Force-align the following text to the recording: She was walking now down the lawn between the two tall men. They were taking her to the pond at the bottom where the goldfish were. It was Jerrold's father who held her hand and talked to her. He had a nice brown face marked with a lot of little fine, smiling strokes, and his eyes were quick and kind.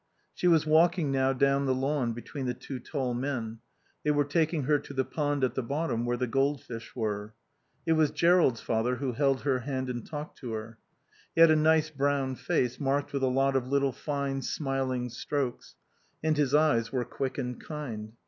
She 0.33 0.47
was 0.47 0.65
walking 0.65 1.11
now 1.11 1.31
down 1.31 1.67
the 1.67 1.75
lawn 1.75 2.13
between 2.13 2.47
the 2.47 2.55
two 2.55 2.79
tall 2.79 3.13
men. 3.13 3.59
They 4.03 4.09
were 4.09 4.25
taking 4.25 4.63
her 4.63 4.79
to 4.79 4.95
the 4.95 5.05
pond 5.05 5.43
at 5.43 5.53
the 5.53 5.61
bottom 5.61 6.05
where 6.05 6.17
the 6.17 6.25
goldfish 6.25 6.95
were. 6.95 7.35
It 7.85 7.91
was 7.93 8.09
Jerrold's 8.09 8.61
father 8.61 8.95
who 8.95 9.11
held 9.11 9.41
her 9.41 9.59
hand 9.59 9.91
and 9.91 10.03
talked 10.03 10.39
to 10.39 10.53
her. 10.53 10.79
He 11.35 11.41
had 11.41 11.51
a 11.51 11.55
nice 11.55 11.91
brown 11.91 12.33
face 12.33 12.79
marked 12.79 13.13
with 13.13 13.21
a 13.21 13.27
lot 13.27 13.55
of 13.55 13.67
little 13.67 13.91
fine, 13.91 14.41
smiling 14.41 15.11
strokes, 15.11 15.75
and 16.23 16.35
his 16.35 16.55
eyes 16.55 16.91
were 16.91 17.05
quick 17.05 17.37
and 17.37 17.63
kind. 17.63 18.13